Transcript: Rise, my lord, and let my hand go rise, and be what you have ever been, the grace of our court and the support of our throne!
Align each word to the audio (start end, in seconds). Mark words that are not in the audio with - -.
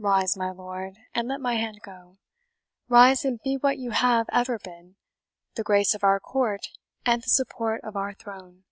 Rise, 0.00 0.36
my 0.36 0.50
lord, 0.50 0.98
and 1.14 1.28
let 1.28 1.40
my 1.40 1.54
hand 1.54 1.82
go 1.84 2.18
rise, 2.88 3.24
and 3.24 3.38
be 3.40 3.56
what 3.56 3.78
you 3.78 3.92
have 3.92 4.26
ever 4.32 4.58
been, 4.58 4.96
the 5.54 5.62
grace 5.62 5.94
of 5.94 6.02
our 6.02 6.18
court 6.18 6.70
and 7.06 7.22
the 7.22 7.28
support 7.28 7.80
of 7.84 7.94
our 7.94 8.12
throne! 8.12 8.64